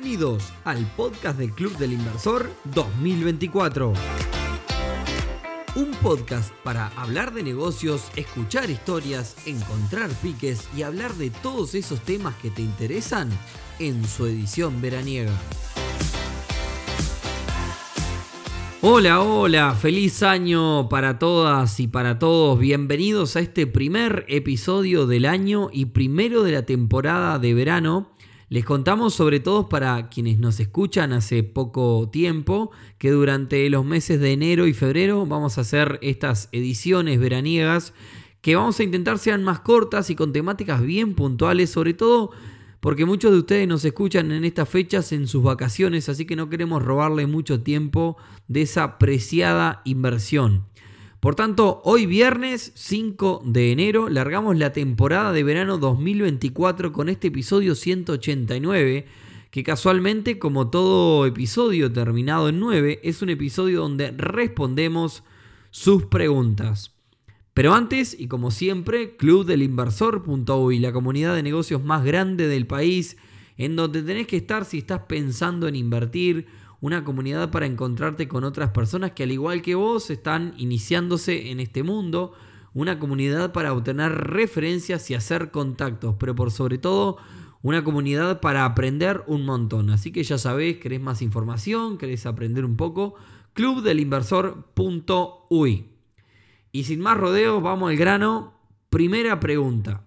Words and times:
Bienvenidos 0.00 0.52
al 0.62 0.86
podcast 0.96 1.40
del 1.40 1.50
Club 1.50 1.76
del 1.76 1.94
Inversor 1.94 2.48
2024. 2.66 3.92
Un 5.74 5.90
podcast 6.00 6.52
para 6.62 6.86
hablar 6.94 7.34
de 7.34 7.42
negocios, 7.42 8.08
escuchar 8.14 8.70
historias, 8.70 9.36
encontrar 9.44 10.08
piques 10.22 10.68
y 10.76 10.82
hablar 10.82 11.14
de 11.14 11.30
todos 11.30 11.74
esos 11.74 12.00
temas 12.02 12.36
que 12.36 12.50
te 12.50 12.62
interesan 12.62 13.28
en 13.80 14.06
su 14.06 14.26
edición 14.26 14.80
veraniega. 14.80 15.32
Hola, 18.80 19.20
hola, 19.20 19.74
feliz 19.74 20.22
año 20.22 20.88
para 20.88 21.18
todas 21.18 21.80
y 21.80 21.88
para 21.88 22.20
todos. 22.20 22.56
Bienvenidos 22.60 23.34
a 23.34 23.40
este 23.40 23.66
primer 23.66 24.24
episodio 24.28 25.08
del 25.08 25.24
año 25.24 25.70
y 25.72 25.86
primero 25.86 26.44
de 26.44 26.52
la 26.52 26.64
temporada 26.64 27.40
de 27.40 27.52
verano 27.52 28.12
les 28.48 28.64
contamos 28.64 29.14
sobre 29.14 29.40
todo 29.40 29.68
para 29.68 30.08
quienes 30.08 30.38
nos 30.38 30.58
escuchan 30.58 31.12
hace 31.12 31.42
poco 31.42 32.08
tiempo 32.10 32.70
que 32.96 33.10
durante 33.10 33.68
los 33.68 33.84
meses 33.84 34.20
de 34.20 34.32
enero 34.32 34.66
y 34.66 34.72
febrero 34.72 35.26
vamos 35.26 35.58
a 35.58 35.60
hacer 35.60 35.98
estas 36.02 36.48
ediciones 36.52 37.20
veraniegas 37.20 37.92
que 38.40 38.56
vamos 38.56 38.80
a 38.80 38.84
intentar 38.84 39.18
sean 39.18 39.44
más 39.44 39.60
cortas 39.60 40.10
y 40.10 40.14
con 40.14 40.32
temáticas 40.32 40.80
bien 40.80 41.14
puntuales, 41.14 41.70
sobre 41.70 41.92
todo 41.92 42.30
porque 42.80 43.04
muchos 43.04 43.32
de 43.32 43.38
ustedes 43.38 43.68
nos 43.68 43.84
escuchan 43.84 44.30
en 44.30 44.44
estas 44.44 44.68
fechas 44.68 45.12
en 45.12 45.26
sus 45.26 45.42
vacaciones, 45.42 46.08
así 46.08 46.24
que 46.24 46.36
no 46.36 46.48
queremos 46.48 46.82
robarle 46.82 47.26
mucho 47.26 47.60
tiempo 47.60 48.16
de 48.46 48.62
esa 48.62 48.98
preciada 48.98 49.82
inversión. 49.84 50.64
Por 51.20 51.34
tanto, 51.34 51.80
hoy 51.84 52.06
viernes 52.06 52.70
5 52.76 53.42
de 53.44 53.72
enero 53.72 54.08
largamos 54.08 54.56
la 54.56 54.72
temporada 54.72 55.32
de 55.32 55.42
verano 55.42 55.76
2024 55.76 56.92
con 56.92 57.08
este 57.08 57.26
episodio 57.26 57.74
189, 57.74 59.04
que 59.50 59.64
casualmente, 59.64 60.38
como 60.38 60.70
todo 60.70 61.26
episodio 61.26 61.92
terminado 61.92 62.48
en 62.50 62.60
9, 62.60 63.00
es 63.02 63.20
un 63.20 63.30
episodio 63.30 63.80
donde 63.80 64.12
respondemos 64.12 65.24
sus 65.70 66.04
preguntas. 66.04 66.94
Pero 67.52 67.74
antes, 67.74 68.14
y 68.16 68.28
como 68.28 68.52
siempre, 68.52 69.16
clubdelinversor.uy, 69.16 70.78
la 70.78 70.92
comunidad 70.92 71.34
de 71.34 71.42
negocios 71.42 71.82
más 71.82 72.04
grande 72.04 72.46
del 72.46 72.68
país, 72.68 73.16
en 73.56 73.74
donde 73.74 74.04
tenés 74.04 74.28
que 74.28 74.36
estar 74.36 74.64
si 74.64 74.78
estás 74.78 75.00
pensando 75.08 75.66
en 75.66 75.74
invertir 75.74 76.46
una 76.80 77.04
comunidad 77.04 77.50
para 77.50 77.66
encontrarte 77.66 78.28
con 78.28 78.44
otras 78.44 78.70
personas 78.70 79.12
que 79.12 79.24
al 79.24 79.32
igual 79.32 79.62
que 79.62 79.74
vos 79.74 80.10
están 80.10 80.54
iniciándose 80.56 81.50
en 81.50 81.60
este 81.60 81.82
mundo, 81.82 82.32
una 82.74 82.98
comunidad 82.98 83.52
para 83.52 83.72
obtener 83.72 84.12
referencias 84.12 85.10
y 85.10 85.14
hacer 85.14 85.50
contactos, 85.50 86.16
pero 86.18 86.34
por 86.34 86.50
sobre 86.50 86.78
todo 86.78 87.18
una 87.62 87.82
comunidad 87.82 88.40
para 88.40 88.64
aprender 88.64 89.22
un 89.26 89.44
montón. 89.44 89.90
Así 89.90 90.12
que 90.12 90.22
ya 90.22 90.38
sabés, 90.38 90.78
querés 90.78 91.00
más 91.00 91.22
información, 91.22 91.98
querés 91.98 92.24
aprender 92.26 92.64
un 92.64 92.76
poco, 92.76 93.14
clubdelinversor.uy. 93.54 95.86
Y 96.70 96.84
sin 96.84 97.00
más 97.00 97.16
rodeos, 97.16 97.62
vamos 97.62 97.90
al 97.90 97.96
grano. 97.96 98.52
Primera 98.90 99.40
pregunta. 99.40 100.04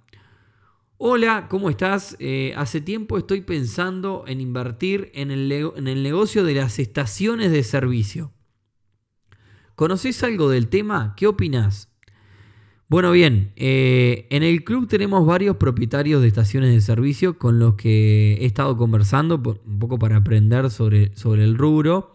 Hola, 1.04 1.48
¿cómo 1.50 1.72
estás? 1.72 2.16
Eh, 2.20 2.54
hace 2.56 2.80
tiempo 2.80 3.18
estoy 3.18 3.42
pensando 3.42 4.24
en 4.28 4.40
invertir 4.40 5.10
en 5.16 5.32
el, 5.32 5.50
negocio 6.04 6.44
de 6.44 6.54
las 6.54 6.78
estaciones 6.78 7.52
de 7.52 7.64
servicio. 7.64 8.32
¿Conoces 9.74 10.22
algo 10.22 10.48
del 10.48 10.68
tema? 10.68 11.16
¿Qué 11.18 11.26
opinas? 11.26 11.90
Bueno, 12.88 13.12
bien, 13.12 13.52
eh, 13.56 14.28
en 14.30 14.44
el 14.44 14.64
club 14.64 14.88
tenemos 14.88 15.26
varios 15.26 15.58
propietarios 15.58 16.22
de 16.22 16.28
estaciones 16.28 16.72
de 16.72 16.82
servicio 16.82 17.40
con 17.40 17.58
los 17.58 17.74
que 17.74 18.38
he 18.40 18.46
estado 18.46 18.78
conversando 18.78 19.42
un 19.66 19.80
poco 19.80 19.98
para 19.98 20.18
aprender 20.18 20.70
sobre, 20.70 21.18
sobre 21.18 21.44
el 21.44 21.58
rubro. 21.58 22.14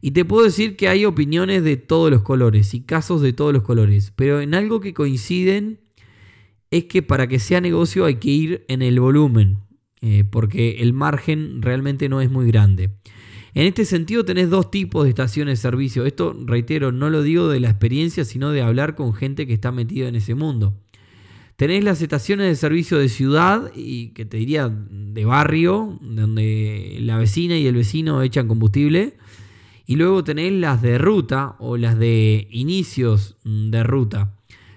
Y 0.00 0.12
te 0.12 0.24
puedo 0.24 0.44
decir 0.44 0.76
que 0.76 0.88
hay 0.88 1.04
opiniones 1.04 1.62
de 1.62 1.76
todos 1.76 2.10
los 2.10 2.22
colores 2.22 2.72
y 2.72 2.80
casos 2.80 3.20
de 3.20 3.34
todos 3.34 3.52
los 3.52 3.64
colores, 3.64 4.14
pero 4.16 4.40
en 4.40 4.54
algo 4.54 4.80
que 4.80 4.94
coinciden 4.94 5.83
es 6.74 6.86
que 6.86 7.02
para 7.02 7.28
que 7.28 7.38
sea 7.38 7.60
negocio 7.60 8.04
hay 8.04 8.16
que 8.16 8.30
ir 8.30 8.64
en 8.66 8.82
el 8.82 8.98
volumen, 8.98 9.60
eh, 10.00 10.24
porque 10.28 10.80
el 10.80 10.92
margen 10.92 11.62
realmente 11.62 12.08
no 12.08 12.20
es 12.20 12.32
muy 12.32 12.48
grande. 12.48 12.90
En 13.54 13.64
este 13.66 13.84
sentido 13.84 14.24
tenés 14.24 14.50
dos 14.50 14.72
tipos 14.72 15.04
de 15.04 15.10
estaciones 15.10 15.58
de 15.58 15.62
servicio. 15.62 16.04
Esto, 16.04 16.36
reitero, 16.44 16.90
no 16.90 17.10
lo 17.10 17.22
digo 17.22 17.46
de 17.46 17.60
la 17.60 17.70
experiencia, 17.70 18.24
sino 18.24 18.50
de 18.50 18.62
hablar 18.62 18.96
con 18.96 19.14
gente 19.14 19.46
que 19.46 19.54
está 19.54 19.70
metida 19.70 20.08
en 20.08 20.16
ese 20.16 20.34
mundo. 20.34 20.74
Tenés 21.54 21.84
las 21.84 22.02
estaciones 22.02 22.48
de 22.48 22.56
servicio 22.56 22.98
de 22.98 23.08
ciudad 23.08 23.70
y 23.76 24.08
que 24.08 24.24
te 24.24 24.38
diría 24.38 24.68
de 24.68 25.24
barrio, 25.24 26.00
donde 26.02 26.98
la 27.02 27.18
vecina 27.18 27.56
y 27.56 27.68
el 27.68 27.76
vecino 27.76 28.20
echan 28.22 28.48
combustible. 28.48 29.16
Y 29.86 29.94
luego 29.94 30.24
tenés 30.24 30.52
las 30.54 30.82
de 30.82 30.98
ruta 30.98 31.54
o 31.60 31.76
las 31.76 31.96
de 31.96 32.48
inicios 32.50 33.36
de 33.44 33.84
ruta 33.84 34.34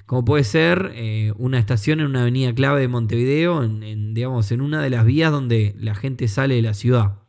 como 0.07 0.23
puede 0.23 0.45
ser 0.45 0.93
eh, 0.95 1.33
una 1.37 1.59
estación 1.59 1.99
en 1.99 2.07
una 2.07 2.21
avenida 2.21 2.55
clave 2.55 2.79
de 2.79 2.87
Montevideo, 2.87 3.67
digamos, 3.67 4.51
en 4.53 4.61
una 4.61 4.81
de 4.81 4.89
las 4.89 5.05
vías 5.05 5.33
donde 5.33 5.75
la 5.77 5.95
gente 5.95 6.29
sale 6.29 6.55
de 6.55 6.61
la 6.61 6.73
ciudad. 6.73 7.19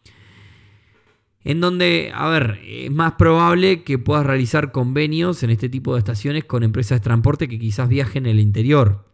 En 1.42 1.60
donde, 1.60 2.12
a 2.14 2.28
ver, 2.28 2.60
es 2.64 2.90
más 2.92 3.14
probable 3.14 3.82
que 3.82 3.98
puedas 3.98 4.24
realizar 4.24 4.70
convenios 4.70 5.42
en 5.42 5.50
este 5.50 5.68
tipo 5.68 5.94
de 5.94 5.98
estaciones 5.98 6.44
con 6.44 6.62
empresas 6.62 7.00
de 7.00 7.04
transporte 7.04 7.48
que 7.48 7.58
quizás 7.58 7.88
viajen 7.88 8.26
en 8.26 8.32
el 8.32 8.40
interior. 8.40 9.08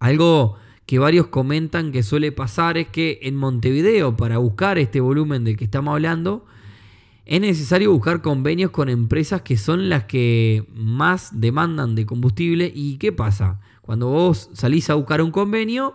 Algo 0.00 0.56
que 0.84 0.98
varios 0.98 1.28
comentan 1.28 1.92
que 1.92 2.02
suele 2.02 2.32
pasar 2.32 2.76
es 2.76 2.88
que 2.88 3.20
en 3.22 3.36
Montevideo, 3.36 4.16
para 4.16 4.38
buscar 4.38 4.78
este 4.78 5.00
volumen 5.00 5.44
del 5.44 5.56
que 5.56 5.64
estamos 5.64 5.92
hablando, 5.92 6.44
es 7.26 7.40
necesario 7.40 7.92
buscar 7.92 8.20
convenios 8.20 8.70
con 8.70 8.88
empresas 8.88 9.42
que 9.42 9.56
son 9.56 9.88
las 9.88 10.04
que 10.04 10.66
más 10.74 11.40
demandan 11.40 11.94
de 11.94 12.04
combustible. 12.04 12.70
¿Y 12.74 12.98
qué 12.98 13.12
pasa? 13.12 13.60
Cuando 13.80 14.08
vos 14.08 14.50
salís 14.52 14.90
a 14.90 14.94
buscar 14.94 15.22
un 15.22 15.30
convenio, 15.30 15.94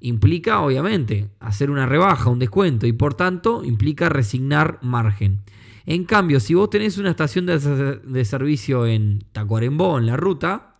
implica 0.00 0.60
obviamente 0.60 1.30
hacer 1.40 1.70
una 1.70 1.86
rebaja, 1.86 2.30
un 2.30 2.38
descuento 2.38 2.86
y 2.86 2.92
por 2.92 3.14
tanto 3.14 3.64
implica 3.64 4.08
resignar 4.08 4.78
margen. 4.82 5.40
En 5.84 6.04
cambio, 6.04 6.38
si 6.38 6.54
vos 6.54 6.70
tenés 6.70 6.98
una 6.98 7.10
estación 7.10 7.46
de, 7.46 8.24
servicio 8.24 8.86
en 8.86 9.24
Tacuarembó, 9.32 9.98
en 9.98 10.06
la 10.06 10.16
ruta, 10.16 10.74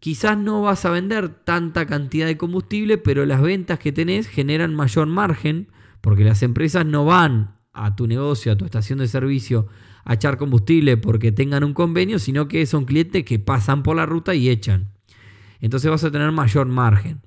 quizás 0.00 0.38
no 0.38 0.62
vas 0.62 0.84
a 0.84 0.90
vender 0.90 1.28
tanta 1.28 1.86
cantidad 1.86 2.26
de 2.26 2.36
combustible, 2.36 2.98
pero 2.98 3.26
las 3.26 3.40
ventas 3.40 3.78
que 3.80 3.90
tenés 3.90 4.28
generan 4.28 4.74
mayor 4.74 5.08
margen 5.08 5.68
porque 6.00 6.24
las 6.24 6.42
empresas 6.42 6.86
no 6.86 7.04
van 7.04 7.57
a 7.84 7.96
tu 7.96 8.06
negocio, 8.06 8.52
a 8.52 8.56
tu 8.56 8.64
estación 8.64 8.98
de 8.98 9.08
servicio, 9.08 9.66
a 10.04 10.14
echar 10.14 10.38
combustible 10.38 10.96
porque 10.96 11.32
tengan 11.32 11.64
un 11.64 11.74
convenio, 11.74 12.18
sino 12.18 12.48
que 12.48 12.64
son 12.66 12.84
clientes 12.84 13.24
que 13.24 13.38
pasan 13.38 13.82
por 13.82 13.96
la 13.96 14.06
ruta 14.06 14.34
y 14.34 14.48
echan. 14.48 14.92
Entonces 15.60 15.90
vas 15.90 16.04
a 16.04 16.10
tener 16.10 16.30
mayor 16.32 16.66
margen. 16.66 17.20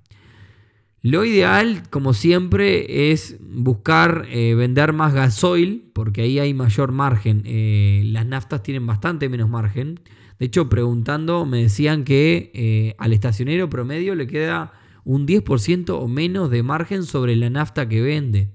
Lo 1.04 1.26
ideal, 1.26 1.84
como 1.90 2.14
siempre, 2.14 3.12
es 3.12 3.38
buscar 3.42 4.28
eh, 4.30 4.54
vender 4.54 4.94
más 4.94 5.14
gasoil, 5.14 5.90
porque 5.94 6.22
ahí 6.22 6.38
hay 6.38 6.54
mayor 6.54 6.92
margen. 6.92 7.42
Eh, 7.46 8.04
las 8.06 8.28
naftas 8.28 8.62
tienen 8.62 8.86
bastante 8.86 9.28
menos 9.28 9.50
margen. 9.50 10.00
De 10.38 10.46
hecho, 10.46 10.70
preguntando, 10.70 11.46
me 11.48 11.64
decían 11.64 12.04
que 12.04 12.52
eh, 12.54 12.96
al 13.00 13.14
estacionero 13.14 13.68
promedio 13.68 14.14
le 14.14 14.28
queda 14.28 14.74
un 15.04 15.26
10% 15.26 15.90
o 15.90 16.08
menos 16.08 16.52
de 16.52 16.62
margen 16.62 17.04
sobre 17.04 17.36
la 17.36 17.50
nafta 17.50 17.90
que 17.90 18.02
vende. 18.02 18.50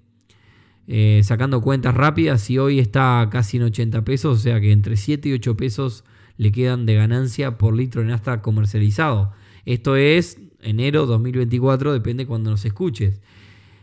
Eh, 0.89 1.21
sacando 1.25 1.61
cuentas 1.61 1.95
rápidas, 1.95 2.49
y 2.49 2.59
hoy 2.59 2.79
está 2.79 3.29
casi 3.31 3.57
en 3.57 3.65
80 3.65 4.05
pesos, 4.05 4.39
o 4.39 4.41
sea 4.41 4.61
que 4.61 4.71
entre 4.73 4.97
7 4.97 5.29
y 5.29 5.33
8 5.33 5.57
pesos 5.57 6.05
le 6.37 6.53
quedan 6.53 6.87
de 6.87 6.95
ganancia 6.95 7.59
por 7.59 7.75
litro 7.75 8.03
de 8.03 8.09
nafta 8.09 8.41
comercializado. 8.43 9.33
Esto 9.65 9.97
es 9.97 10.39
enero 10.63 11.07
2024, 11.07 11.93
depende 11.93 12.27
cuando 12.27 12.51
nos 12.51 12.65
escuches. 12.65 13.21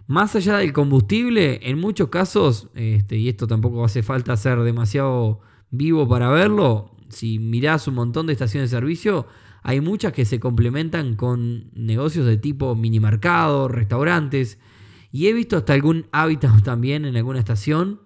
Más 0.07 0.35
allá 0.35 0.57
del 0.57 0.73
combustible, 0.73 1.59
en 1.63 1.79
muchos 1.79 2.09
casos, 2.09 2.69
este, 2.73 3.17
y 3.17 3.29
esto 3.29 3.47
tampoco 3.47 3.83
hace 3.83 4.03
falta 4.03 4.35
ser 4.37 4.59
demasiado 4.59 5.41
vivo 5.71 6.07
para 6.07 6.29
verlo, 6.29 6.91
si 7.09 7.39
mirás 7.39 7.87
un 7.87 7.95
montón 7.95 8.27
de 8.27 8.33
estaciones 8.33 8.69
de 8.69 8.77
servicio, 8.77 9.27
hay 9.61 9.79
muchas 9.79 10.11
que 10.11 10.25
se 10.25 10.39
complementan 10.39 11.15
con 11.15 11.69
negocios 11.73 12.25
de 12.25 12.37
tipo 12.37 12.75
minimercado, 12.75 13.67
restaurantes, 13.67 14.59
y 15.13 15.27
he 15.27 15.33
visto 15.33 15.55
hasta 15.55 15.73
algún 15.73 16.07
hábitat 16.11 16.61
también 16.63 17.05
en 17.05 17.15
alguna 17.15 17.39
estación. 17.39 18.01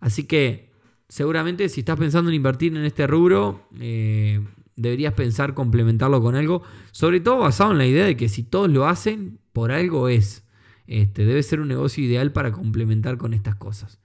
Así 0.00 0.24
que 0.24 0.72
seguramente 1.08 1.68
si 1.70 1.80
estás 1.80 1.96
pensando 1.98 2.30
en 2.30 2.34
invertir 2.34 2.76
en 2.76 2.84
este 2.84 3.06
rubro, 3.06 3.68
eh, 3.78 4.44
deberías 4.74 5.14
pensar 5.14 5.54
complementarlo 5.54 6.20
con 6.20 6.34
algo. 6.34 6.62
Sobre 6.90 7.20
todo 7.20 7.38
basado 7.38 7.70
en 7.70 7.78
la 7.78 7.86
idea 7.86 8.04
de 8.04 8.16
que 8.16 8.28
si 8.28 8.42
todos 8.42 8.68
lo 8.68 8.88
hacen, 8.88 9.38
por 9.52 9.70
algo 9.70 10.08
es. 10.08 10.44
Este, 10.88 11.24
debe 11.24 11.42
ser 11.44 11.60
un 11.60 11.68
negocio 11.68 12.04
ideal 12.04 12.32
para 12.32 12.50
complementar 12.50 13.18
con 13.18 13.34
estas 13.34 13.54
cosas. 13.54 14.00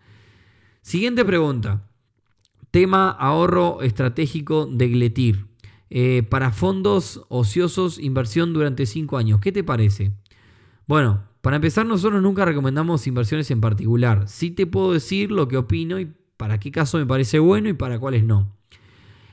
Siguiente 0.84 1.26
pregunta. 1.26 1.90
Tema 2.70 3.10
ahorro 3.10 3.82
estratégico 3.82 4.68
de 4.68 4.90
Gletir. 4.90 5.48
Eh, 5.90 6.22
para 6.30 6.52
fondos 6.52 7.26
ociosos, 7.30 7.98
inversión 7.98 8.54
durante 8.54 8.86
5 8.86 9.18
años. 9.18 9.40
¿Qué 9.40 9.52
te 9.52 9.64
parece? 9.64 10.12
Bueno, 10.86 11.33
para 11.44 11.58
empezar, 11.58 11.86
nosotros 11.86 12.22
nunca 12.22 12.46
recomendamos 12.46 13.06
inversiones 13.06 13.52
en 13.52 13.60
particular. 13.60 14.30
Sí 14.30 14.50
te 14.50 14.66
puedo 14.66 14.94
decir 14.94 15.30
lo 15.30 15.50
que 15.50 15.58
opino 15.58 16.00
y 16.00 16.08
para 16.38 16.58
qué 16.58 16.72
caso 16.72 16.98
me 16.98 17.06
parece 17.06 17.38
bueno 17.38 17.68
y 17.68 17.74
para 17.74 18.00
cuáles 18.00 18.24
no. 18.24 18.56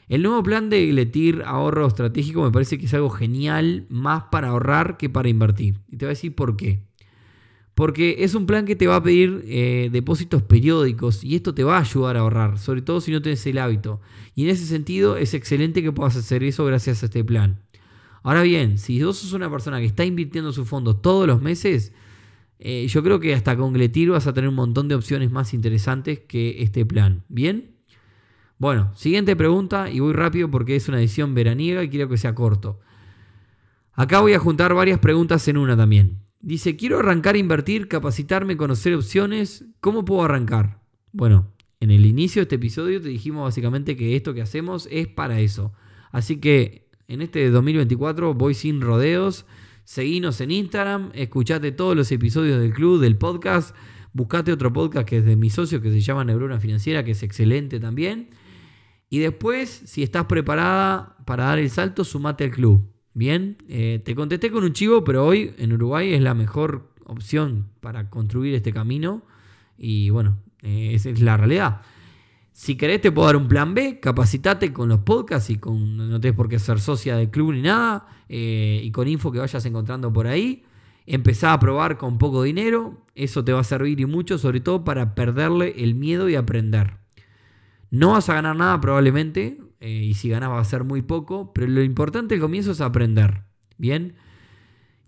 El 0.08 0.24
nuevo 0.24 0.42
plan 0.42 0.70
de 0.70 0.92
Letir 0.92 1.44
Ahorro 1.46 1.86
Estratégico 1.86 2.42
me 2.42 2.50
parece 2.50 2.78
que 2.78 2.86
es 2.86 2.94
algo 2.94 3.10
genial, 3.10 3.86
más 3.90 4.24
para 4.32 4.48
ahorrar 4.48 4.96
que 4.96 5.08
para 5.08 5.28
invertir. 5.28 5.76
Y 5.86 5.98
te 5.98 6.04
voy 6.04 6.08
a 6.10 6.16
decir 6.16 6.34
por 6.34 6.56
qué. 6.56 6.80
Porque 7.76 8.24
es 8.24 8.34
un 8.34 8.44
plan 8.44 8.66
que 8.66 8.74
te 8.74 8.88
va 8.88 8.96
a 8.96 9.02
pedir 9.04 9.44
eh, 9.46 9.88
depósitos 9.92 10.42
periódicos 10.42 11.22
y 11.22 11.36
esto 11.36 11.54
te 11.54 11.62
va 11.62 11.76
a 11.76 11.82
ayudar 11.82 12.16
a 12.16 12.20
ahorrar, 12.20 12.58
sobre 12.58 12.82
todo 12.82 13.00
si 13.00 13.12
no 13.12 13.22
tienes 13.22 13.46
el 13.46 13.58
hábito. 13.58 14.00
Y 14.34 14.42
en 14.42 14.50
ese 14.50 14.66
sentido 14.66 15.16
es 15.16 15.32
excelente 15.32 15.80
que 15.80 15.92
puedas 15.92 16.16
hacer 16.16 16.42
eso 16.42 16.64
gracias 16.64 17.04
a 17.04 17.06
este 17.06 17.22
plan. 17.22 17.60
Ahora 18.22 18.42
bien, 18.42 18.78
si 18.78 19.02
vos 19.02 19.18
sos 19.18 19.32
una 19.32 19.50
persona 19.50 19.78
que 19.78 19.86
está 19.86 20.04
invirtiendo 20.04 20.52
sus 20.52 20.68
fondos 20.68 21.00
todos 21.00 21.26
los 21.26 21.40
meses, 21.40 21.92
eh, 22.58 22.86
yo 22.88 23.02
creo 23.02 23.20
que 23.20 23.34
hasta 23.34 23.56
con 23.56 23.72
Gletir 23.72 24.10
vas 24.10 24.26
a 24.26 24.34
tener 24.34 24.48
un 24.48 24.54
montón 24.54 24.88
de 24.88 24.94
opciones 24.94 25.30
más 25.30 25.54
interesantes 25.54 26.20
que 26.20 26.62
este 26.62 26.84
plan. 26.84 27.24
¿Bien? 27.28 27.76
Bueno, 28.58 28.92
siguiente 28.94 29.34
pregunta 29.36 29.90
y 29.90 30.00
voy 30.00 30.12
rápido 30.12 30.50
porque 30.50 30.76
es 30.76 30.86
una 30.88 30.98
edición 30.98 31.34
veraniega 31.34 31.82
y 31.82 31.88
quiero 31.88 32.10
que 32.10 32.18
sea 32.18 32.34
corto. 32.34 32.78
Acá 33.94 34.20
voy 34.20 34.34
a 34.34 34.38
juntar 34.38 34.74
varias 34.74 34.98
preguntas 34.98 35.48
en 35.48 35.56
una 35.56 35.76
también. 35.76 36.18
Dice, 36.40 36.76
quiero 36.76 36.98
arrancar 36.98 37.34
a 37.36 37.38
invertir, 37.38 37.88
capacitarme, 37.88 38.58
conocer 38.58 38.94
opciones. 38.94 39.64
¿Cómo 39.80 40.04
puedo 40.04 40.22
arrancar? 40.22 40.80
Bueno, 41.12 41.52
en 41.80 41.90
el 41.90 42.04
inicio 42.04 42.40
de 42.40 42.44
este 42.44 42.56
episodio 42.56 43.00
te 43.00 43.08
dijimos 43.08 43.44
básicamente 43.44 43.96
que 43.96 44.14
esto 44.14 44.34
que 44.34 44.42
hacemos 44.42 44.86
es 44.90 45.08
para 45.08 45.40
eso. 45.40 45.72
Así 46.12 46.38
que 46.38 46.89
en 47.10 47.22
este 47.22 47.50
2024 47.50 48.34
voy 48.34 48.54
sin 48.54 48.80
rodeos. 48.80 49.44
Seguinos 49.82 50.40
en 50.40 50.52
Instagram, 50.52 51.10
escuchate 51.14 51.72
todos 51.72 51.96
los 51.96 52.12
episodios 52.12 52.60
del 52.60 52.72
club, 52.72 53.00
del 53.00 53.16
podcast. 53.16 53.74
Buscate 54.12 54.52
otro 54.52 54.72
podcast 54.72 55.08
que 55.08 55.18
es 55.18 55.24
de 55.24 55.34
mi 55.34 55.50
socio 55.50 55.82
que 55.82 55.90
se 55.90 56.00
llama 56.00 56.24
Neurona 56.24 56.60
Financiera, 56.60 57.04
que 57.04 57.10
es 57.10 57.22
excelente 57.24 57.80
también. 57.80 58.30
Y 59.08 59.18
después, 59.18 59.68
si 59.86 60.04
estás 60.04 60.26
preparada 60.26 61.16
para 61.26 61.46
dar 61.46 61.58
el 61.58 61.68
salto, 61.70 62.04
sumate 62.04 62.44
al 62.44 62.52
club. 62.52 62.88
Bien, 63.12 63.56
eh, 63.68 64.00
te 64.04 64.14
contesté 64.14 64.52
con 64.52 64.62
un 64.62 64.72
chivo, 64.72 65.02
pero 65.02 65.26
hoy 65.26 65.52
en 65.58 65.72
Uruguay 65.72 66.14
es 66.14 66.22
la 66.22 66.34
mejor 66.34 66.92
opción 67.04 67.66
para 67.80 68.08
construir 68.08 68.54
este 68.54 68.72
camino. 68.72 69.24
Y 69.76 70.10
bueno, 70.10 70.38
eh, 70.62 70.92
esa 70.94 71.10
es 71.10 71.20
la 71.20 71.36
realidad. 71.36 71.82
Si 72.60 72.76
querés 72.76 73.00
te 73.00 73.10
puedo 73.10 73.24
dar 73.24 73.36
un 73.36 73.48
plan 73.48 73.72
B, 73.72 74.00
capacitate 74.00 74.70
con 74.70 74.90
los 74.90 74.98
podcasts 74.98 75.48
y 75.48 75.56
con, 75.56 75.96
no 75.96 76.20
tenés 76.20 76.36
por 76.36 76.46
qué 76.46 76.58
ser 76.58 76.78
socia 76.78 77.16
del 77.16 77.30
club 77.30 77.54
ni 77.54 77.62
nada, 77.62 78.06
eh, 78.28 78.82
y 78.84 78.90
con 78.90 79.08
info 79.08 79.32
que 79.32 79.38
vayas 79.38 79.64
encontrando 79.64 80.12
por 80.12 80.26
ahí. 80.26 80.62
Empezá 81.06 81.54
a 81.54 81.58
probar 81.58 81.96
con 81.96 82.18
poco 82.18 82.42
dinero, 82.42 83.02
eso 83.14 83.42
te 83.42 83.54
va 83.54 83.60
a 83.60 83.64
servir 83.64 83.98
y 83.98 84.04
mucho, 84.04 84.36
sobre 84.36 84.60
todo 84.60 84.84
para 84.84 85.14
perderle 85.14 85.72
el 85.78 85.94
miedo 85.94 86.28
y 86.28 86.34
aprender. 86.34 86.98
No 87.90 88.10
vas 88.10 88.28
a 88.28 88.34
ganar 88.34 88.56
nada 88.56 88.78
probablemente, 88.78 89.58
eh, 89.80 89.88
y 89.88 90.12
si 90.12 90.28
ganas 90.28 90.50
va 90.50 90.60
a 90.60 90.64
ser 90.64 90.84
muy 90.84 91.00
poco, 91.00 91.54
pero 91.54 91.66
lo 91.66 91.82
importante 91.82 92.34
al 92.34 92.42
comienzo 92.42 92.72
es 92.72 92.82
aprender. 92.82 93.44
Bien. 93.78 94.16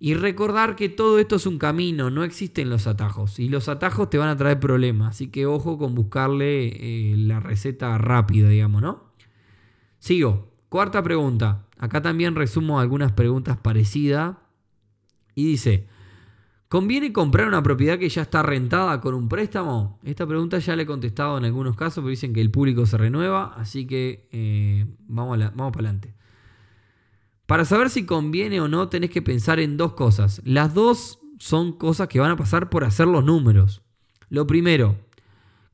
Y 0.05 0.15
recordar 0.15 0.75
que 0.75 0.89
todo 0.89 1.21
esto 1.21 1.37
es 1.37 1.47
un 1.47 1.59
camino, 1.59 2.11
no 2.11 2.25
existen 2.25 2.69
los 2.69 2.89
atajos. 2.89 3.39
Y 3.39 3.49
los 3.49 3.69
atajos 3.69 4.11
te 4.11 4.19
van 4.19 4.31
a 4.31 4.37
traer 4.37 4.59
problemas. 4.59 5.11
Así 5.11 5.29
que 5.29 5.47
ojo 5.47 5.79
con 5.79 5.95
buscarle 5.95 7.13
eh, 7.13 7.17
la 7.17 7.39
receta 7.39 7.97
rápida, 7.99 8.49
digamos, 8.49 8.83
¿no? 8.83 9.05
Sigo. 10.01 10.51
Cuarta 10.69 11.05
pregunta. 11.05 11.69
Acá 11.79 12.03
también 12.03 12.35
resumo 12.35 12.81
algunas 12.81 13.13
preguntas 13.13 13.59
parecidas. 13.59 14.39
Y 15.37 15.47
dice, 15.47 15.87
¿Conviene 16.67 17.13
comprar 17.13 17.47
una 17.47 17.63
propiedad 17.63 17.97
que 17.97 18.09
ya 18.09 18.23
está 18.23 18.43
rentada 18.43 19.01
con 19.01 19.15
un 19.15 19.29
préstamo? 19.29 20.01
Esta 20.03 20.27
pregunta 20.27 20.59
ya 20.59 20.75
la 20.75 20.83
he 20.83 20.87
contestado 20.87 21.39
en 21.39 21.45
algunos 21.45 21.77
casos, 21.77 22.03
pero 22.03 22.09
dicen 22.09 22.33
que 22.33 22.41
el 22.41 22.51
público 22.51 22.87
se 22.87 22.99
renueva, 22.99 23.55
así 23.57 23.87
que 23.87 24.27
eh, 24.33 24.85
vamos, 25.07 25.39
vamos 25.39 25.73
para 25.73 25.91
adelante. 25.91 26.15
Para 27.47 27.65
saber 27.65 27.91
si 27.91 28.07
conviene 28.07 28.61
o 28.61 28.69
no, 28.69 28.89
tenés 28.89 29.11
que 29.11 29.23
pensar 29.23 29.61
en 29.61 29.77
dos 29.77 29.95
cosas. 29.95 30.41
Las 30.45 30.75
dos 30.75 31.19
son 31.39 31.73
cosas 31.73 32.09
que 32.09 32.21
van 32.21 32.31
a 32.31 32.37
pasar 32.37 32.71
por 32.71 32.85
hacer 32.85 33.09
los 33.09 33.25
números. 33.25 33.83
Lo 34.29 34.47
primero, 34.47 34.97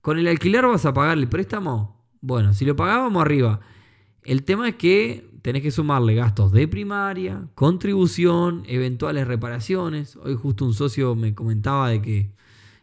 ¿con 0.00 0.18
el 0.18 0.26
alquiler 0.26 0.66
vas 0.66 0.86
a 0.86 0.94
pagar 0.94 1.18
el 1.18 1.28
préstamo? 1.28 2.02
Bueno, 2.20 2.54
si 2.54 2.64
lo 2.64 2.74
pagábamos 2.74 3.22
arriba. 3.22 3.60
El 4.22 4.42
tema 4.44 4.68
es 4.68 4.74
que 4.76 5.30
tenés 5.42 5.62
que 5.62 5.70
sumarle 5.70 6.14
gastos 6.14 6.52
de 6.52 6.66
primaria, 6.68 7.48
contribución, 7.54 8.64
eventuales 8.66 9.28
reparaciones. 9.28 10.16
Hoy 10.16 10.34
justo 10.34 10.64
un 10.64 10.74
socio 10.74 11.14
me 11.14 11.34
comentaba 11.34 11.90
de 11.90 12.02
que 12.02 12.30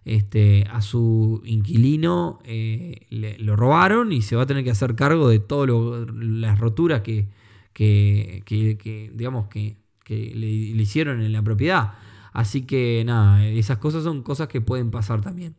este, 0.05 0.65
a 0.71 0.81
su 0.81 1.41
inquilino 1.43 2.39
eh, 2.43 3.07
le, 3.09 3.37
lo 3.39 3.55
robaron 3.55 4.11
y 4.11 4.21
se 4.21 4.35
va 4.35 4.43
a 4.43 4.45
tener 4.45 4.63
que 4.63 4.71
hacer 4.71 4.95
cargo 4.95 5.27
de 5.27 5.39
todas 5.39 5.69
las 6.13 6.59
roturas 6.59 7.01
que, 7.01 7.27
digamos, 7.75 9.47
que, 9.47 9.77
le, 10.07 10.47
hicieron 10.47 11.21
en 11.21 11.31
la 11.31 11.41
propiedad. 11.41 11.93
Así 12.33 12.63
que 12.63 13.03
nada, 13.05 13.45
esas 13.45 13.77
cosas 13.77 14.03
son 14.03 14.23
cosas 14.23 14.47
que 14.47 14.61
pueden 14.61 14.91
pasar 14.91 15.21
también. 15.21 15.55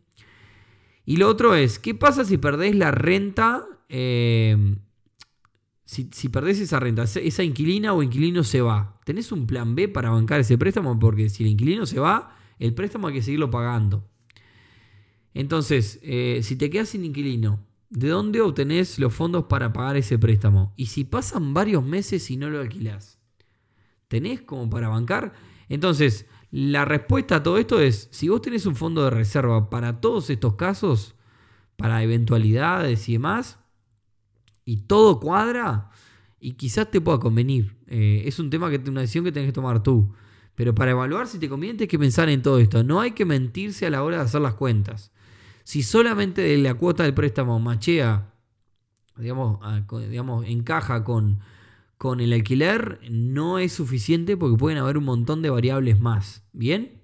Y 1.05 1.17
lo 1.17 1.27
otro 1.29 1.55
es, 1.55 1.79
¿qué 1.79 1.95
pasa 1.95 2.25
si 2.25 2.37
perdés 2.37 2.75
la 2.75 2.91
renta? 2.91 3.65
Eh, 3.89 4.75
si, 5.87 6.27
perdés 6.27 6.59
esa 6.59 6.81
renta, 6.81 7.03
esa 7.03 7.43
inquilina 7.43 7.93
o 7.93 8.03
inquilino 8.03 8.43
se 8.43 8.59
va, 8.59 8.99
¿tenés 9.05 9.31
un 9.31 9.47
plan 9.47 9.73
B 9.73 9.87
para 9.87 10.09
bancar 10.09 10.41
ese 10.41 10.57
préstamo? 10.57 10.99
Porque 10.99 11.29
si 11.29 11.43
el 11.43 11.49
inquilino 11.51 11.85
se 11.85 11.99
va, 11.99 12.35
el 12.59 12.73
préstamo 12.73 13.07
hay 13.07 13.13
que 13.13 13.21
seguirlo 13.21 13.49
pagando. 13.49 14.05
Entonces, 15.33 15.99
eh, 16.03 16.41
si 16.43 16.57
te 16.57 16.69
quedas 16.69 16.89
sin 16.89 17.05
inquilino, 17.05 17.65
¿de 17.89 18.09
dónde 18.09 18.41
obtenés 18.41 18.99
los 18.99 19.13
fondos 19.13 19.45
para 19.45 19.73
pagar 19.73 19.97
ese 19.97 20.19
préstamo? 20.19 20.73
Y 20.75 20.87
si 20.87 21.03
pasan 21.03 21.53
varios 21.53 21.83
meses 21.83 22.29
y 22.31 22.37
no 22.37 22.49
lo 22.49 22.59
alquilás, 22.59 23.19
¿tenés 24.07 24.41
como 24.41 24.69
para 24.69 24.89
bancar? 24.89 25.33
Entonces, 25.69 26.25
la 26.51 26.85
respuesta 26.85 27.37
a 27.37 27.43
todo 27.43 27.57
esto 27.57 27.79
es, 27.79 28.07
si 28.11 28.29
vos 28.29 28.41
tenés 28.41 28.65
un 28.65 28.75
fondo 28.75 29.03
de 29.03 29.09
reserva 29.09 29.69
para 29.69 29.99
todos 29.99 30.29
estos 30.29 30.55
casos, 30.55 31.15
para 31.75 32.01
eventualidades 32.03 33.07
y 33.09 33.13
demás, 33.13 33.59
y 34.65 34.77
todo 34.77 35.19
cuadra 35.19 35.91
y 36.39 36.53
quizás 36.53 36.91
te 36.91 37.01
pueda 37.01 37.19
convenir. 37.19 37.77
Eh, 37.87 38.23
es 38.25 38.39
un 38.39 38.49
tema 38.49 38.69
que 38.69 38.77
una 38.89 39.01
decisión 39.01 39.23
que 39.23 39.31
tenés 39.31 39.49
que 39.49 39.53
tomar 39.53 39.81
tú. 39.81 40.13
Pero 40.55 40.73
para 40.73 40.91
evaluar 40.91 41.27
si 41.27 41.39
te 41.39 41.49
conviene 41.49 41.77
tienes 41.77 41.91
que 41.91 41.99
pensar 41.99 42.29
en 42.29 42.41
todo 42.41 42.59
esto. 42.59 42.83
No 42.83 42.99
hay 42.99 43.11
que 43.11 43.25
mentirse 43.25 43.85
a 43.85 43.89
la 43.89 44.03
hora 44.03 44.17
de 44.17 44.23
hacer 44.23 44.41
las 44.41 44.55
cuentas. 44.55 45.11
Si 45.67 45.83
solamente 45.83 46.57
la 46.59 46.75
cuota 46.75 47.03
del 47.03 47.13
préstamo 47.13 47.59
machea, 47.59 48.33
digamos, 49.17 50.45
encaja 50.47 51.03
con, 51.03 51.39
con 51.97 52.21
el 52.21 52.31
alquiler, 52.31 53.01
no 53.11 53.59
es 53.59 53.73
suficiente 53.73 54.37
porque 54.37 54.57
pueden 54.57 54.79
haber 54.79 54.97
un 54.97 55.03
montón 55.03 55.41
de 55.41 55.49
variables 55.49 55.99
más. 55.99 56.47
¿Bien? 56.53 57.01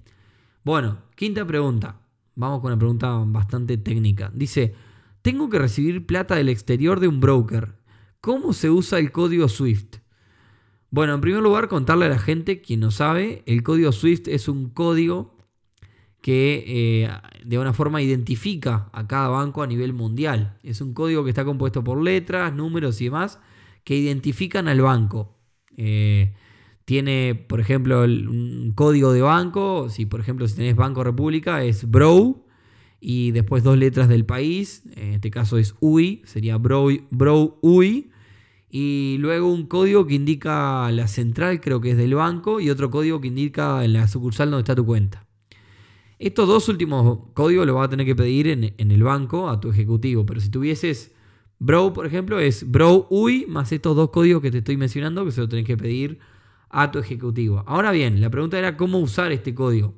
Bueno, 0.63 0.99
quinta 1.17 1.45
pregunta. 1.45 1.99
Vamos 2.35 2.61
con 2.61 2.71
una 2.71 2.79
pregunta 2.79 3.21
bastante 3.25 3.75
técnica. 3.75 4.31
Dice, 4.33 4.73
tengo 5.21 5.49
que 5.49 5.59
recibir 5.59 6.05
plata 6.05 6.35
del 6.35 6.47
exterior 6.47 7.01
de 7.01 7.09
un 7.09 7.19
broker. 7.19 7.75
¿Cómo 8.21 8.53
se 8.53 8.69
usa 8.69 8.97
el 8.97 9.11
código 9.11 9.49
SWIFT? 9.49 9.97
Bueno, 10.89 11.15
en 11.15 11.19
primer 11.19 11.43
lugar, 11.43 11.67
contarle 11.67 12.05
a 12.05 12.09
la 12.09 12.17
gente, 12.17 12.61
quien 12.61 12.79
no 12.79 12.91
sabe, 12.91 13.43
el 13.45 13.61
código 13.61 13.91
SWIFT 13.91 14.29
es 14.29 14.47
un 14.47 14.69
código 14.69 15.35
que 16.23 16.63
eh, 16.65 17.09
de 17.43 17.59
una 17.59 17.73
forma 17.73 18.01
identifica 18.01 18.89
a 18.93 19.05
cada 19.07 19.27
banco 19.27 19.61
a 19.61 19.67
nivel 19.67 19.91
mundial. 19.91 20.55
Es 20.63 20.79
un 20.79 20.93
código 20.93 21.25
que 21.25 21.29
está 21.31 21.43
compuesto 21.43 21.83
por 21.83 22.01
letras, 22.01 22.55
números 22.55 23.01
y 23.01 23.05
demás 23.05 23.41
que 23.83 23.97
identifican 23.97 24.69
al 24.69 24.79
banco. 24.79 25.35
Eh, 25.75 26.33
tiene, 26.85 27.35
por 27.35 27.59
ejemplo, 27.59 28.03
un 28.03 28.71
código 28.73 29.11
de 29.11 29.21
banco. 29.21 29.89
Si, 29.89 30.05
por 30.05 30.21
ejemplo, 30.21 30.47
si 30.47 30.55
tenés 30.55 30.77
Banco 30.77 31.03
República, 31.03 31.61
es 31.61 31.91
BROW 31.91 32.45
y 33.01 33.31
después 33.31 33.61
dos 33.61 33.77
letras 33.77 34.07
del 34.07 34.25
país, 34.25 34.83
en 34.95 35.15
este 35.15 35.29
caso 35.29 35.57
es 35.57 35.75
UI, 35.81 36.21
sería 36.23 36.55
Bro, 36.55 36.87
bro 37.11 37.59
UI, 37.61 38.11
y 38.69 39.17
luego 39.19 39.51
un 39.51 39.67
código 39.67 40.07
que 40.07 40.13
indica 40.13 40.89
la 40.89 41.09
central, 41.09 41.59
creo 41.59 41.81
que 41.81 41.91
es 41.91 41.97
del 41.97 42.15
banco, 42.15 42.61
y 42.61 42.69
otro 42.69 42.89
código 42.89 43.19
que 43.19 43.27
indica 43.27 43.85
la 43.89 44.07
sucursal 44.07 44.51
donde 44.51 44.61
está 44.61 44.73
tu 44.73 44.85
cuenta. 44.85 45.22
Estos 46.19 46.47
dos 46.47 46.69
últimos 46.69 47.19
códigos 47.33 47.65
los 47.65 47.75
vas 47.75 47.87
a 47.87 47.89
tener 47.89 48.05
que 48.05 48.15
pedir 48.15 48.47
en, 48.47 48.73
el 48.77 49.03
banco 49.03 49.49
a 49.49 49.59
tu 49.59 49.69
ejecutivo, 49.69 50.25
pero 50.25 50.39
si 50.39 50.49
tuvieses 50.49 51.11
Bro, 51.59 51.93
por 51.93 52.05
ejemplo, 52.05 52.39
es 52.39 52.69
Bro 52.69 53.07
UI 53.09 53.45
más 53.47 53.71
estos 53.71 53.95
dos 53.95 54.09
códigos 54.09 54.41
que 54.41 54.51
te 54.51 54.57
estoy 54.57 54.75
mencionando, 54.75 55.23
que 55.23 55.31
se 55.31 55.41
lo 55.41 55.47
tenés 55.47 55.65
que 55.65 55.77
pedir 55.77 56.19
a 56.69 56.91
tu 56.91 56.99
ejecutivo. 56.99 57.63
Ahora 57.67 57.91
bien, 57.91 58.19
la 58.19 58.29
pregunta 58.29 58.57
era 58.57 58.75
cómo 58.75 58.99
usar 58.99 59.31
este 59.31 59.53
código. 59.55 59.93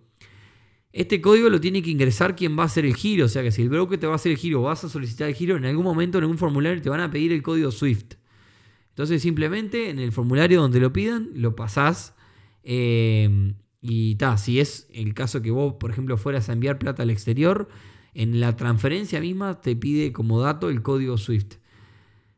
Este 0.95 1.19
código 1.19 1.49
lo 1.49 1.59
tiene 1.59 1.81
que 1.81 1.89
ingresar 1.89 2.35
quien 2.35 2.57
va 2.57 2.63
a 2.63 2.65
hacer 2.67 2.85
el 2.85 2.95
giro. 2.95 3.25
O 3.25 3.27
sea 3.27 3.43
que 3.43 3.51
si 3.51 3.63
el 3.63 3.69
broker 3.69 3.99
te 3.99 4.07
va 4.07 4.13
a 4.13 4.15
hacer 4.15 4.31
el 4.31 4.37
giro 4.37 4.61
vas 4.61 4.83
a 4.83 4.89
solicitar 4.89 5.27
el 5.27 5.35
giro, 5.35 5.57
en 5.57 5.65
algún 5.65 5.83
momento 5.83 6.17
en 6.17 6.23
algún 6.23 6.37
formulario 6.37 6.81
te 6.81 6.89
van 6.89 7.01
a 7.01 7.11
pedir 7.11 7.33
el 7.33 7.41
código 7.41 7.71
SWIFT. 7.71 8.13
Entonces 8.89 9.21
simplemente 9.21 9.89
en 9.89 9.99
el 9.99 10.11
formulario 10.11 10.61
donde 10.61 10.79
lo 10.79 10.93
pidan, 10.93 11.31
lo 11.33 11.55
pasás 11.55 12.15
eh, 12.63 13.53
Y 13.87 14.15
ta, 14.15 14.35
si 14.37 14.59
es 14.59 14.87
el 14.91 15.13
caso 15.13 15.43
que 15.43 15.51
vos, 15.51 15.75
por 15.75 15.91
ejemplo, 15.91 16.17
fueras 16.17 16.49
a 16.49 16.53
enviar 16.53 16.79
plata 16.79 17.03
al 17.03 17.11
exterior, 17.11 17.69
en 18.15 18.39
la 18.39 18.55
transferencia 18.55 19.21
misma 19.21 19.61
te 19.61 19.75
pide 19.75 20.11
como 20.11 20.41
dato 20.41 20.69
el 20.69 20.81
código 20.81 21.19
SWIFT. 21.19 21.55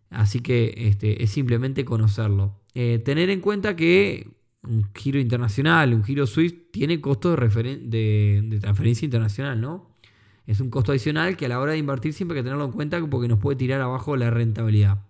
Así 0.09 0.41
que 0.41 0.73
este, 0.75 1.23
es 1.23 1.29
simplemente 1.29 1.85
conocerlo. 1.85 2.59
Eh, 2.73 2.99
tener 2.99 3.29
en 3.29 3.39
cuenta 3.39 3.77
que 3.77 4.29
un 4.61 4.89
giro 4.93 5.19
internacional, 5.19 5.93
un 5.93 6.03
giro 6.03 6.27
SWIFT, 6.27 6.71
tiene 6.71 6.99
costo 6.99 7.33
de, 7.33 7.79
de, 7.85 8.59
transferencia 8.59 9.05
internacional, 9.05 9.61
¿no? 9.61 9.95
Es 10.47 10.59
un 10.59 10.69
costo 10.69 10.91
adicional 10.91 11.37
que 11.37 11.45
a 11.45 11.49
la 11.49 11.61
hora 11.61 11.71
de 11.71 11.77
invertir 11.77 12.11
siempre 12.11 12.37
hay 12.37 12.43
que 12.43 12.47
tenerlo 12.47 12.65
en 12.65 12.71
cuenta 12.73 12.99
porque 13.07 13.29
nos 13.29 13.39
puede 13.39 13.55
tirar 13.55 13.79
abajo 13.79 14.17
la 14.17 14.31
rentabilidad. 14.31 15.06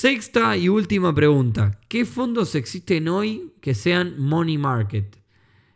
Sexta 0.00 0.56
y 0.56 0.68
última 0.68 1.12
pregunta. 1.12 1.80
¿Qué 1.88 2.04
fondos 2.04 2.54
existen 2.54 3.08
hoy 3.08 3.50
que 3.60 3.74
sean 3.74 4.14
money 4.16 4.56
market? 4.56 5.18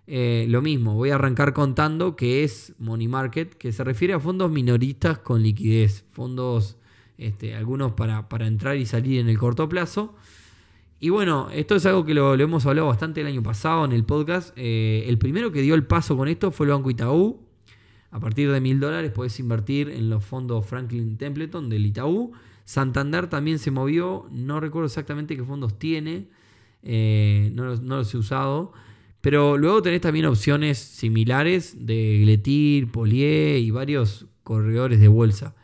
Eh, 0.07 0.47
lo 0.49 0.63
mismo, 0.63 0.95
voy 0.95 1.11
a 1.11 1.17
arrancar 1.17 1.53
contando 1.53 2.15
que 2.15 2.45
es 2.45 2.73
money 2.79 3.09
market, 3.09 3.53
que 3.55 3.73
se 3.73 3.83
refiere 3.83 4.15
a 4.15 4.21
fondos 4.21 4.49
minoristas 4.49 5.19
con 5.19 5.43
liquidez, 5.43 6.05
fondos, 6.13 6.77
este, 7.19 7.57
algunos 7.57 7.95
para, 7.95 8.25
entrar 8.47 8.77
y 8.77 8.87
salir 8.87 9.19
en 9.19 9.29
el 9.29 9.37
corto 9.39 9.69
plazo. 9.69 10.15
Y 11.01 11.09
bueno, 11.09 11.49
esto 11.53 11.75
es 11.75 11.85
algo 11.85 12.05
que 12.05 12.15
lo, 12.15 12.33
hemos 12.33 12.65
hablado 12.65 12.87
bastante 12.87 13.23
el 13.23 13.27
año 13.27 13.43
pasado 13.43 13.85
en 13.85 13.91
el 13.91 14.05
podcast. 14.05 14.57
Eh, 14.57 15.05
el 15.09 15.19
primero 15.19 15.51
que 15.51 15.63
dio 15.63 15.75
el 15.75 15.85
paso 15.85 16.17
con 16.17 16.29
esto 16.29 16.53
fue 16.53 16.67
el 16.67 16.71
Banco 16.71 16.91
Itaú. 16.91 17.41
A 18.13 18.21
partir 18.21 18.53
de 18.53 18.61
mil 18.61 18.79
dólares 18.79 19.11
puedes 19.11 19.41
invertir 19.41 19.89
en 19.89 20.11
los 20.11 20.25
fondos 20.25 20.65
Franklin 20.65 21.17
Templeton 21.17 21.69
del 21.69 21.87
Itaú. 21.87 22.33
Santander 22.65 23.29
también 23.29 23.59
se 23.59 23.71
movió, 23.71 24.27
no 24.31 24.61
recuerdo 24.61 24.87
exactamente 24.87 25.37
qué 25.37 25.45
fondos 25.45 25.79
tiene, 25.79 26.29
eh, 26.83 27.51
no, 27.55 27.65
los 27.75 28.15
he 28.15 28.19
usado. 28.19 28.73
Pero 29.21 29.57
luego 29.57 29.83
tenés 29.83 30.01
también 30.01 30.27
opciones 30.27 30.79
similares 30.79 31.87
de 31.87 32.19
Gletir, 32.23 32.91
Polier 32.91 33.59
y 33.59 33.71
varios 33.71 34.27
corredores 34.43 34.99
de 35.01 35.09
bolsa. 35.09 35.55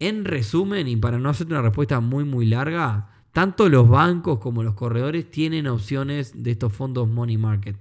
En 0.00 0.24
resumen, 0.24 0.88
y 0.88 0.96
para 0.96 1.18
no 1.18 1.28
hacerte 1.28 1.52
una 1.52 1.62
respuesta 1.62 2.00
muy 2.00 2.24
muy 2.24 2.46
larga, 2.46 3.10
tanto 3.32 3.68
los 3.68 3.88
bancos 3.88 4.40
como 4.40 4.62
los 4.62 4.74
corredores 4.74 5.30
tienen 5.30 5.68
opciones 5.68 6.42
de 6.42 6.50
estos 6.50 6.72
fondos 6.72 7.08
money 7.08 7.38
market. 7.38 7.76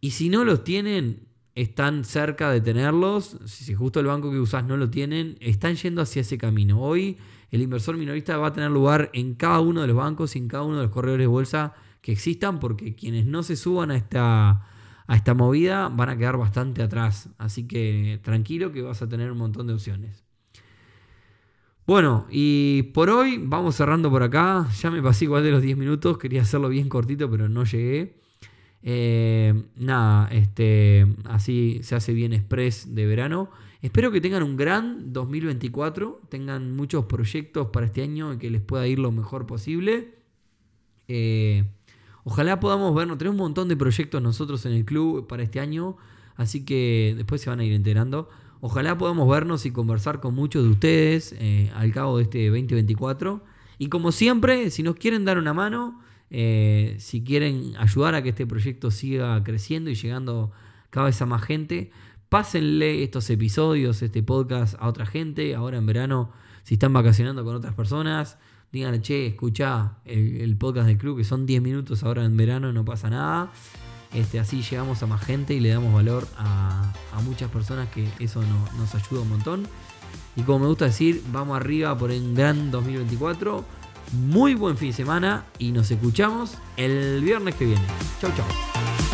Y 0.00 0.10
si 0.10 0.28
no 0.28 0.44
los 0.44 0.64
tienen, 0.64 1.20
están 1.54 2.04
cerca 2.04 2.50
de 2.50 2.60
tenerlos. 2.60 3.38
Si 3.46 3.74
justo 3.74 4.00
el 4.00 4.06
banco 4.06 4.30
que 4.30 4.40
usás 4.40 4.64
no 4.64 4.76
lo 4.76 4.90
tienen, 4.90 5.36
están 5.40 5.76
yendo 5.76 6.02
hacia 6.02 6.22
ese 6.22 6.38
camino. 6.38 6.80
Hoy 6.80 7.16
el 7.50 7.62
inversor 7.62 7.96
minorista 7.96 8.36
va 8.36 8.48
a 8.48 8.52
tener 8.52 8.70
lugar 8.70 9.10
en 9.12 9.34
cada 9.34 9.60
uno 9.60 9.82
de 9.82 9.86
los 9.86 9.96
bancos 9.96 10.34
y 10.34 10.40
en 10.40 10.48
cada 10.48 10.64
uno 10.64 10.76
de 10.78 10.82
los 10.84 10.92
corredores 10.92 11.24
de 11.24 11.28
bolsa 11.28 11.74
que 12.00 12.12
existan, 12.12 12.58
porque 12.58 12.94
quienes 12.94 13.26
no 13.26 13.42
se 13.42 13.56
suban 13.56 13.90
a 13.90 13.96
esta, 13.96 14.66
a 15.06 15.16
esta 15.16 15.34
movida 15.34 15.88
van 15.88 16.08
a 16.08 16.18
quedar 16.18 16.36
bastante 16.36 16.82
atrás. 16.82 17.30
Así 17.38 17.66
que 17.66 18.20
tranquilo 18.22 18.72
que 18.72 18.82
vas 18.82 19.00
a 19.02 19.08
tener 19.08 19.30
un 19.30 19.38
montón 19.38 19.66
de 19.68 19.74
opciones. 19.74 20.24
Bueno, 21.86 22.26
y 22.30 22.84
por 22.94 23.10
hoy 23.10 23.38
vamos 23.38 23.76
cerrando 23.76 24.10
por 24.10 24.22
acá. 24.22 24.66
Ya 24.80 24.90
me 24.90 25.02
pasé 25.02 25.26
igual 25.26 25.44
de 25.44 25.50
los 25.50 25.62
10 25.62 25.76
minutos. 25.76 26.18
Quería 26.18 26.42
hacerlo 26.42 26.68
bien 26.70 26.88
cortito, 26.88 27.30
pero 27.30 27.48
no 27.48 27.64
llegué. 27.64 28.23
Eh, 28.86 29.64
nada, 29.76 30.28
este, 30.28 31.06
así 31.24 31.80
se 31.82 31.94
hace 31.94 32.12
bien 32.12 32.34
express 32.34 32.94
de 32.94 33.06
verano. 33.06 33.50
Espero 33.80 34.12
que 34.12 34.20
tengan 34.20 34.42
un 34.42 34.56
gran 34.56 35.12
2024, 35.12 36.20
tengan 36.28 36.76
muchos 36.76 37.06
proyectos 37.06 37.68
para 37.68 37.86
este 37.86 38.02
año 38.02 38.34
y 38.34 38.38
que 38.38 38.50
les 38.50 38.60
pueda 38.60 38.86
ir 38.86 38.98
lo 38.98 39.10
mejor 39.10 39.46
posible. 39.46 40.14
Eh, 41.08 41.64
ojalá 42.24 42.60
podamos 42.60 42.94
vernos, 42.94 43.16
tenemos 43.16 43.40
un 43.40 43.46
montón 43.46 43.68
de 43.68 43.76
proyectos 43.76 44.20
nosotros 44.22 44.64
en 44.66 44.72
el 44.72 44.84
club 44.84 45.26
para 45.26 45.42
este 45.42 45.60
año, 45.60 45.96
así 46.36 46.64
que 46.64 47.14
después 47.16 47.40
se 47.40 47.48
van 47.48 47.60
a 47.60 47.64
ir 47.64 47.72
enterando. 47.72 48.28
Ojalá 48.60 48.96
podamos 48.98 49.28
vernos 49.28 49.64
y 49.66 49.70
conversar 49.70 50.20
con 50.20 50.34
muchos 50.34 50.62
de 50.62 50.70
ustedes 50.70 51.34
eh, 51.38 51.70
al 51.74 51.90
cabo 51.92 52.18
de 52.18 52.24
este 52.24 52.48
2024. 52.48 53.42
Y 53.78 53.88
como 53.88 54.12
siempre, 54.12 54.70
si 54.70 54.82
nos 54.82 54.96
quieren 54.96 55.24
dar 55.24 55.38
una 55.38 55.52
mano, 55.52 56.00
eh, 56.36 56.96
si 56.98 57.22
quieren 57.22 57.74
ayudar 57.78 58.16
a 58.16 58.22
que 58.24 58.30
este 58.30 58.44
proyecto 58.44 58.90
siga 58.90 59.40
creciendo 59.44 59.88
y 59.88 59.94
llegando 59.94 60.50
cada 60.90 61.06
vez 61.06 61.22
a 61.22 61.26
más 61.26 61.44
gente, 61.44 61.92
pásenle 62.28 63.04
estos 63.04 63.30
episodios, 63.30 64.02
este 64.02 64.20
podcast 64.24 64.74
a 64.80 64.88
otra 64.88 65.06
gente. 65.06 65.54
Ahora 65.54 65.78
en 65.78 65.86
verano, 65.86 66.32
si 66.64 66.74
están 66.74 66.92
vacacionando 66.92 67.44
con 67.44 67.54
otras 67.54 67.74
personas, 67.74 68.36
díganle, 68.72 69.00
che, 69.00 69.28
escucha 69.28 69.98
el, 70.04 70.56
podcast 70.56 70.88
del 70.88 70.98
club, 70.98 71.18
que 71.18 71.24
son 71.24 71.46
10 71.46 71.62
minutos 71.62 72.02
ahora 72.02 72.24
en 72.24 72.36
verano, 72.36 72.72
no 72.72 72.84
pasa 72.84 73.08
nada. 73.10 73.52
Este, 74.12 74.40
así 74.40 74.60
llegamos 74.62 75.00
a 75.04 75.06
más 75.06 75.24
gente 75.24 75.54
y 75.54 75.60
le 75.60 75.68
damos 75.68 75.94
valor 75.94 76.26
a, 76.36 76.92
muchas 77.24 77.48
personas 77.48 77.88
que 77.90 78.08
eso 78.18 78.42
nos 78.76 78.92
ayuda 78.92 79.20
un 79.20 79.28
montón. 79.28 79.68
Y 80.34 80.42
como 80.42 80.58
me 80.58 80.66
gusta 80.66 80.86
decir, 80.86 81.22
vamos 81.30 81.56
arriba 81.56 81.96
por 81.96 82.10
el 82.10 82.34
gran 82.34 82.72
2024. 82.72 83.83
Muy 84.14 84.54
buen 84.54 84.76
fin 84.76 84.90
de 84.90 84.94
semana 84.94 85.44
y 85.58 85.72
nos 85.72 85.90
escuchamos 85.90 86.56
el 86.76 87.20
viernes 87.22 87.54
que 87.56 87.64
viene. 87.66 87.82
Chau, 88.20 88.30
chau. 88.36 89.13